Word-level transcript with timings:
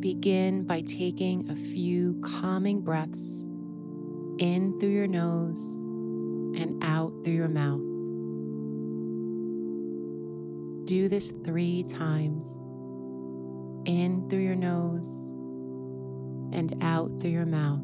Begin 0.00 0.64
by 0.64 0.80
taking 0.80 1.50
a 1.50 1.56
few 1.56 2.18
calming 2.22 2.80
breaths 2.80 3.44
in 4.38 4.78
through 4.80 4.88
your 4.88 5.06
nose 5.06 5.60
and 6.58 6.82
out 6.82 7.12
through 7.22 7.34
your 7.34 7.48
mouth. 7.48 7.82
Do 10.86 11.06
this 11.10 11.34
three 11.44 11.82
times 11.82 12.62
in 13.84 14.26
through 14.30 14.38
your 14.38 14.54
nose 14.54 15.28
and 16.54 16.74
out 16.80 17.20
through 17.20 17.32
your 17.32 17.44
mouth. 17.44 17.82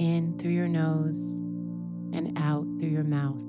In 0.00 0.38
through 0.38 0.52
your 0.52 0.68
nose 0.68 1.36
and 2.14 2.38
out 2.38 2.64
through 2.78 2.88
your 2.88 3.04
mouth. 3.04 3.42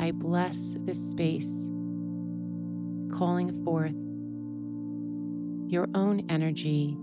I 0.00 0.10
bless 0.10 0.74
this 0.80 1.10
space 1.10 1.70
calling 3.12 3.64
forth 3.64 3.94
your 5.70 5.88
own 5.94 6.24
energy 6.28 6.96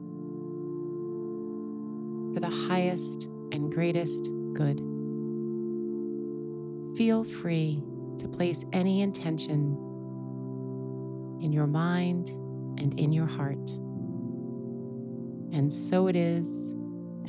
for 2.33 2.39
the 2.41 2.67
highest 2.69 3.23
and 3.51 3.71
greatest 3.71 4.29
good. 4.53 4.77
Feel 6.97 7.23
free 7.23 7.81
to 8.19 8.27
place 8.27 8.65
any 8.73 9.01
intention 9.01 9.77
in 11.41 11.51
your 11.51 11.67
mind 11.67 12.29
and 12.79 12.99
in 12.99 13.13
your 13.13 13.27
heart. 13.27 13.69
And 15.53 15.71
so 15.71 16.07
it 16.07 16.15
is, 16.15 16.71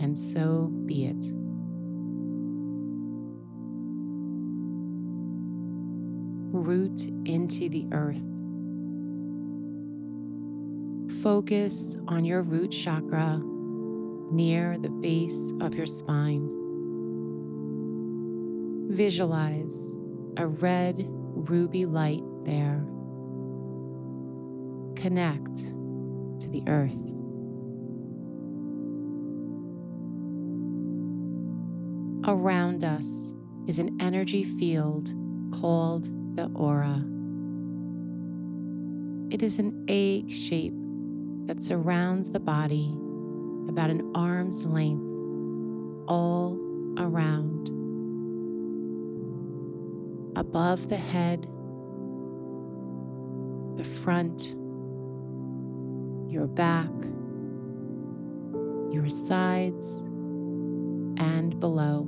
and 0.00 0.16
so 0.16 0.72
be 0.86 1.06
it. 1.06 1.32
Root 6.50 7.00
into 7.26 7.68
the 7.68 7.86
earth 7.92 8.24
focus 11.22 11.96
on 12.06 12.24
your 12.24 12.42
root 12.42 12.70
chakra 12.70 13.40
near 14.30 14.78
the 14.78 14.88
base 14.88 15.52
of 15.60 15.74
your 15.74 15.86
spine. 15.86 16.48
Visualize 18.90 19.98
a 20.36 20.46
red 20.46 21.06
ruby 21.08 21.86
light 21.86 22.22
there. 22.44 22.84
Connect 24.96 25.56
to 25.56 26.48
the 26.48 26.62
earth. 26.68 26.96
Around 32.26 32.84
us 32.84 33.32
is 33.66 33.78
an 33.78 33.96
energy 34.00 34.44
field 34.44 35.12
called 35.52 36.10
the 36.36 36.46
aura. 36.54 37.04
It 39.30 39.42
is 39.42 39.58
an 39.58 39.84
egg 39.88 40.30
shape 40.30 40.74
that 41.48 41.62
surrounds 41.62 42.30
the 42.30 42.38
body 42.38 42.94
about 43.70 43.88
an 43.88 44.12
arm's 44.14 44.66
length 44.66 45.10
all 46.06 46.58
around. 46.98 47.68
Above 50.36 50.90
the 50.90 50.96
head, 50.96 51.48
the 53.76 53.84
front, 53.84 54.54
your 56.30 56.46
back, 56.46 56.90
your 58.92 59.08
sides, 59.08 60.02
and 61.16 61.58
below. 61.58 62.06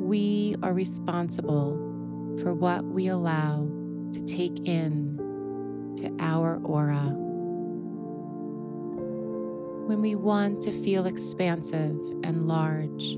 We 0.00 0.56
are 0.62 0.72
responsible 0.72 1.76
for 2.40 2.54
what 2.54 2.82
we 2.82 3.08
allow 3.08 3.68
to 4.14 4.24
take 4.24 4.66
in 4.66 5.07
to 6.00 6.14
our 6.20 6.60
aura. 6.64 7.14
When 9.86 10.00
we 10.00 10.14
want 10.14 10.60
to 10.62 10.72
feel 10.72 11.06
expansive 11.06 11.98
and 12.22 12.46
large, 12.46 13.16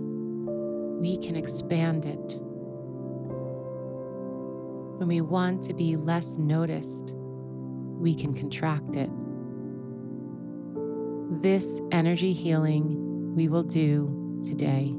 we 1.01 1.19
can 1.19 1.35
expand 1.35 2.05
it. 2.05 2.39
When 4.99 5.09
we 5.09 5.21
want 5.21 5.63
to 5.65 5.75
be 5.75 5.97
less 5.97 6.39
noticed, 6.39 7.15
we 7.15 8.15
can 8.15 8.35
contract 8.35 8.97
it. 8.97 9.11
This 11.43 11.81
energy 11.91 12.33
healing 12.33 13.35
we 13.35 13.49
will 13.49 13.63
do 13.63 14.41
today. 14.45 14.95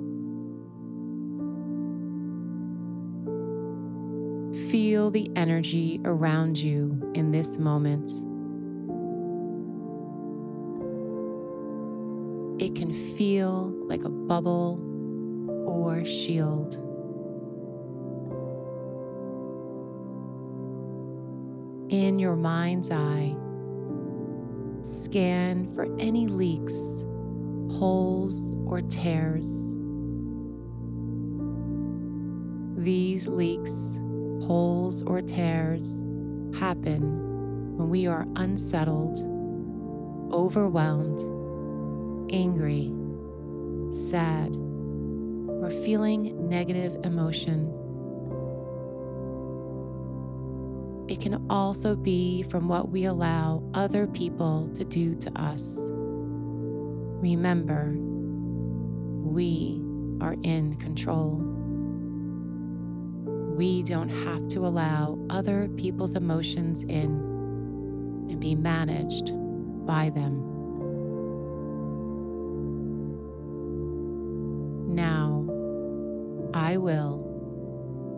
Feel 4.72 5.12
the 5.12 5.30
energy 5.36 6.00
around 6.06 6.58
you 6.58 7.12
in 7.14 7.32
this 7.32 7.58
moment. 7.58 8.08
It 12.62 12.74
can 12.76 12.94
feel 12.94 13.74
like 13.90 14.06
a 14.06 14.10
bubble 14.10 14.80
or 15.68 16.06
shield. 16.06 16.76
In 21.92 22.18
your 22.18 22.38
mind's 22.38 22.92
eye, 22.92 23.36
scan 24.84 25.70
for 25.76 25.84
any 26.00 26.28
leaks, 26.28 27.04
holes, 27.78 28.54
or 28.66 28.80
tears. 28.84 29.68
These 32.78 33.28
leaks 33.28 34.00
holes 34.42 35.04
or 35.04 35.22
tears 35.22 36.02
happen 36.58 37.78
when 37.78 37.90
we 37.90 38.08
are 38.08 38.26
unsettled, 38.36 39.18
overwhelmed, 40.34 41.20
angry, 42.34 42.94
sad, 43.92 44.56
or 45.62 45.70
feeling 45.84 46.50
negative 46.50 46.98
emotion. 47.04 47.78
It 51.08 51.20
can 51.20 51.46
also 51.50 51.96
be 51.96 52.44
from 52.44 52.68
what 52.68 52.90
we 52.90 53.04
allow 53.04 53.64
other 53.74 54.08
people 54.08 54.70
to 54.76 54.86
do 54.86 55.16
to 55.16 55.32
us. 55.40 55.82
Remember, 57.22 57.94
we 57.98 59.82
are 60.22 60.36
in 60.44 60.76
control. 60.78 61.51
We 63.62 63.84
don't 63.84 64.10
have 64.10 64.48
to 64.48 64.66
allow 64.66 65.20
other 65.30 65.70
people's 65.78 66.16
emotions 66.16 66.84
in 66.86 67.12
and 68.28 68.40
be 68.40 68.56
managed 68.56 69.34
by 69.86 70.10
them. 70.10 70.40
Now, 74.96 75.46
I 76.56 76.78
will, 76.78 77.20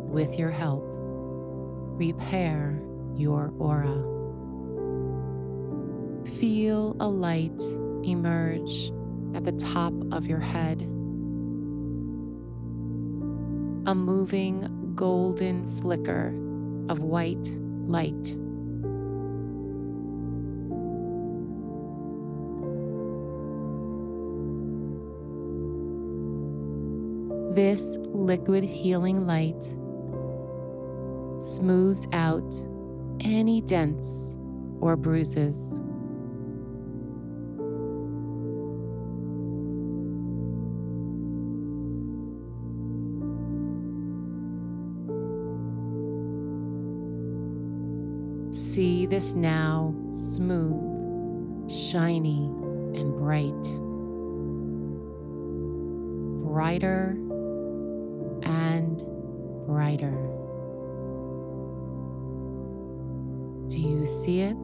with 0.10 0.40
your 0.40 0.50
help, 0.50 0.86
repair 0.88 2.82
your 3.14 3.54
aura. 3.60 4.02
Feel 6.40 6.96
a 7.02 7.08
light 7.10 7.62
emerge 8.06 8.94
at 9.36 9.44
the 9.44 9.52
top 9.52 9.94
of 10.14 10.26
your 10.26 10.40
head. 10.40 10.84
A 13.86 13.94
moving 13.94 14.83
golden 14.96 15.70
flicker 15.82 16.28
of 16.90 17.00
white 17.00 17.48
light. 17.88 18.38
This 27.56 27.98
liquid 28.00 28.64
healing 28.64 29.28
light 29.28 29.64
smooths 31.40 32.08
out 32.12 32.54
any 33.20 33.62
dents 33.62 34.36
or 34.80 34.96
bruises. 34.96 35.76
See 48.74 49.06
this 49.06 49.36
now 49.36 49.94
smooth, 50.10 51.70
shiny, 51.70 52.46
and 52.96 53.16
bright. 53.16 53.54
Brighter 56.44 57.16
and 58.42 58.98
brighter. 59.68 60.18
Do 63.68 63.80
you 63.80 64.08
see 64.08 64.42
it? 64.42 64.58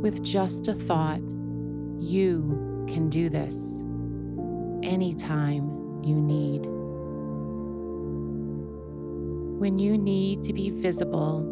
With 0.00 0.22
just 0.22 0.68
a 0.68 0.72
thought, 0.72 1.20
you 2.10 2.84
can 2.88 3.08
do 3.08 3.28
this 3.28 3.78
anytime 4.82 6.02
you 6.02 6.16
need. 6.16 6.66
When 9.60 9.78
you 9.78 9.96
need 9.96 10.42
to 10.44 10.52
be 10.52 10.70
visible, 10.70 11.46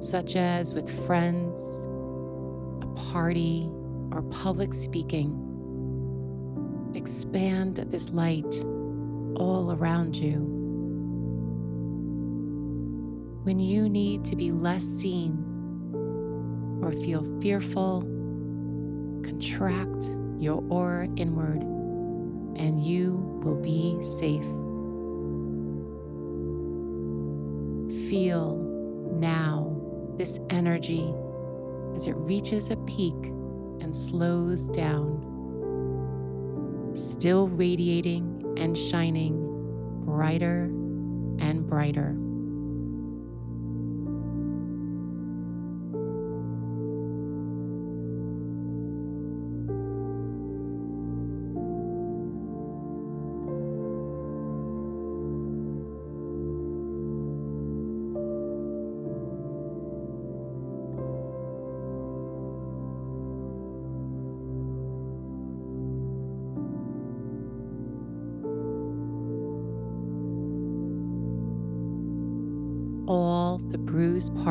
such 0.00 0.34
as 0.34 0.72
with 0.72 0.88
friends, 1.06 1.58
a 2.82 2.86
party, 3.12 3.68
or 4.12 4.22
public 4.30 4.72
speaking, 4.72 5.44
expand 6.94 7.76
this 7.76 8.08
light 8.08 8.64
all 9.36 9.76
around 9.78 10.16
you. 10.16 10.38
When 13.42 13.60
you 13.60 13.90
need 13.90 14.24
to 14.24 14.36
be 14.36 14.52
less 14.52 14.84
seen 14.84 15.44
or 16.82 16.92
feel 16.92 17.24
fearful, 17.42 18.14
contract 19.28 20.10
your 20.38 20.64
aura 20.70 21.06
inward 21.16 21.60
and 21.60 22.82
you 22.82 23.12
will 23.44 23.60
be 23.60 23.98
safe. 24.02 24.46
Feel 28.08 28.56
now 29.20 29.76
this 30.16 30.40
energy 30.48 31.12
as 31.94 32.06
it 32.06 32.16
reaches 32.16 32.70
a 32.70 32.76
peak 32.78 33.14
and 33.82 33.94
slows 33.94 34.70
down, 34.70 35.20
still 36.94 37.48
radiating 37.48 38.54
and 38.56 38.76
shining 38.76 39.44
brighter 40.06 40.64
and 41.38 41.66
brighter. 41.66 42.16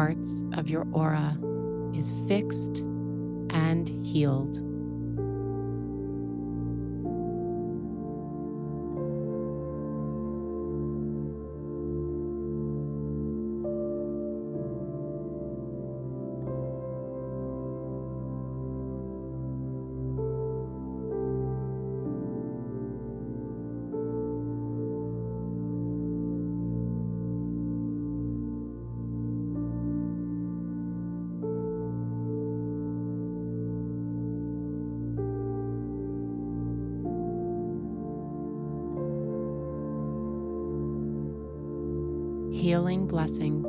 Parts 0.08 0.46
of 0.54 0.70
your 0.70 0.88
aura 0.94 1.38
is 1.94 2.14
fixed 2.30 2.78
and 3.50 3.90
healed. 4.06 4.56
Healing 42.58 43.06
blessings. 43.06 43.68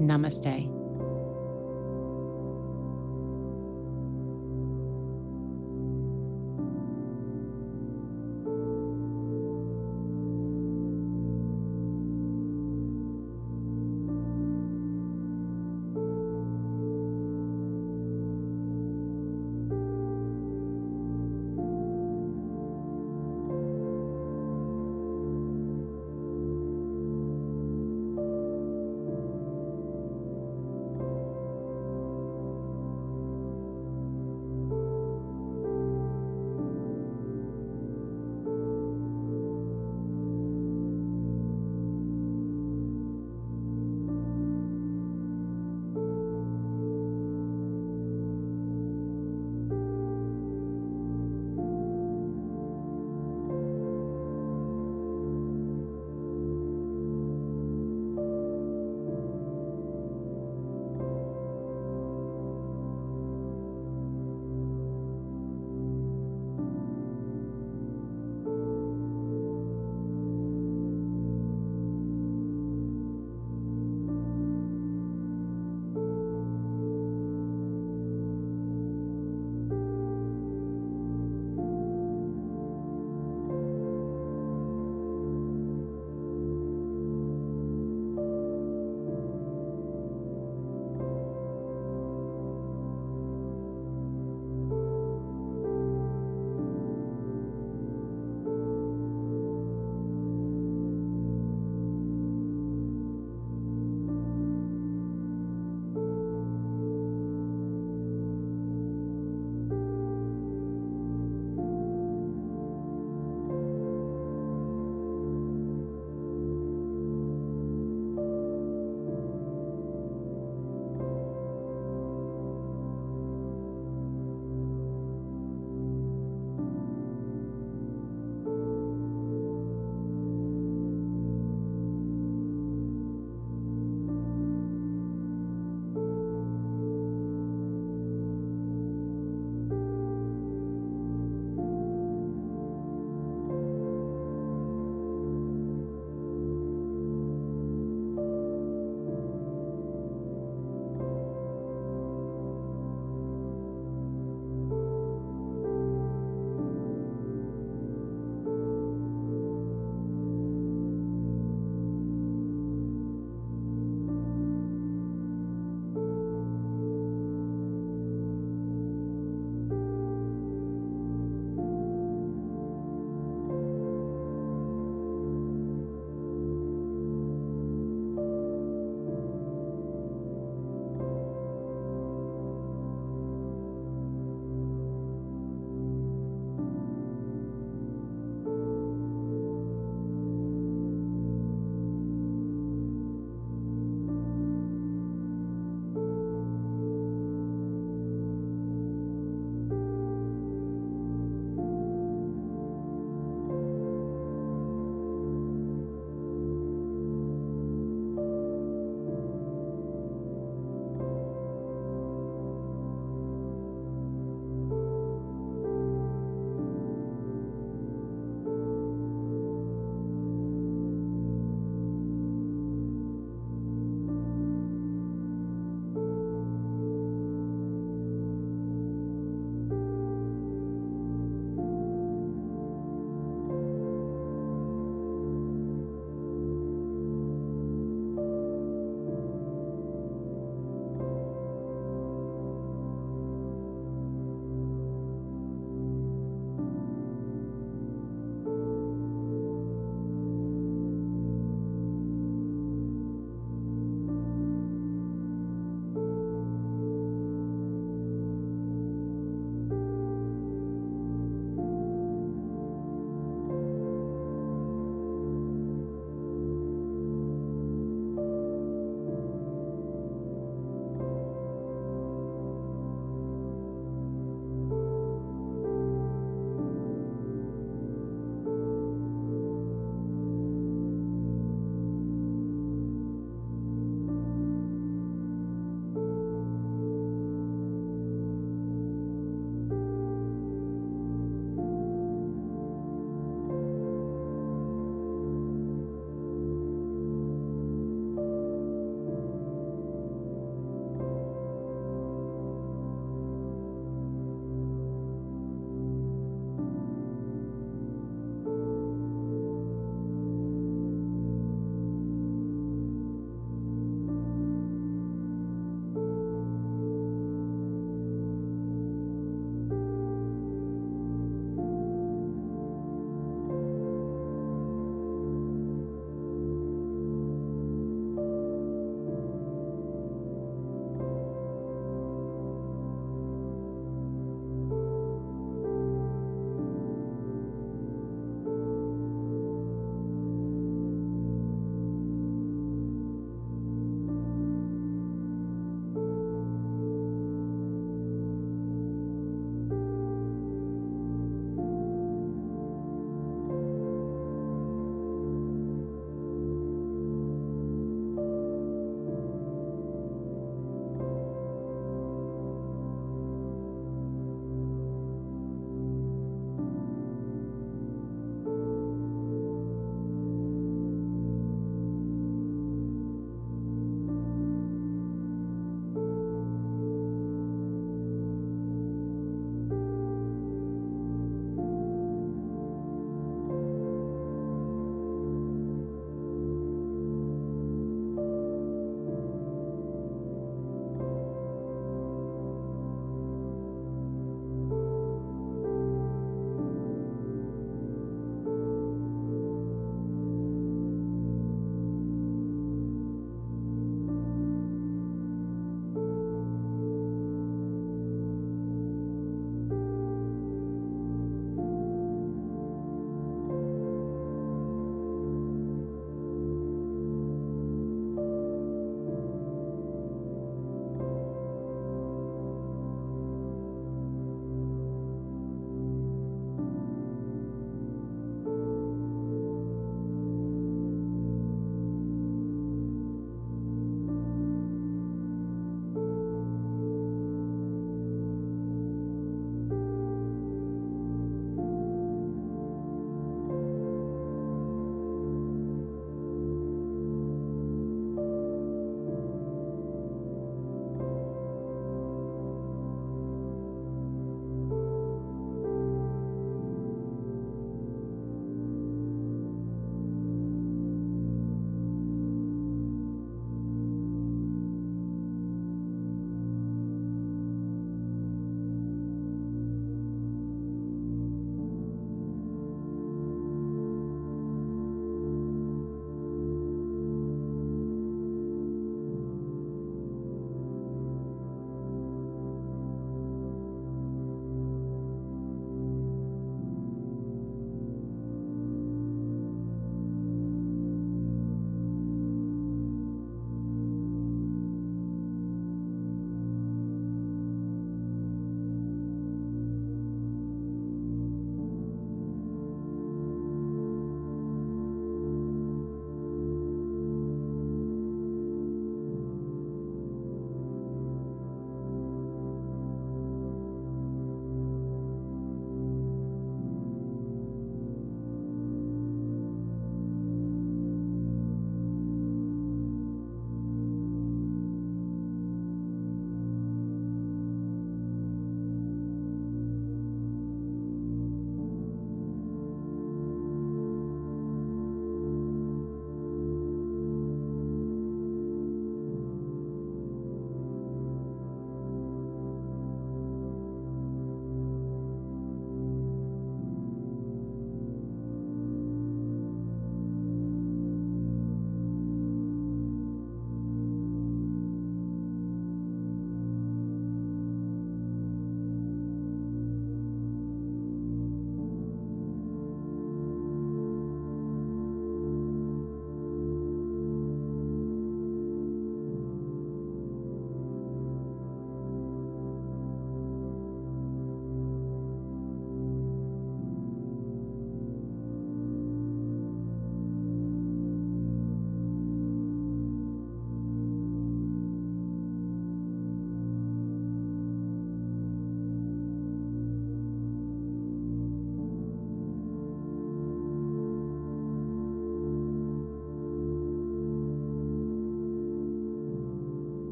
Namaste. 0.00 0.79